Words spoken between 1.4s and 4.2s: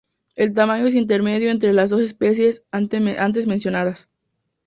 entre las dos especies antes mencionadas.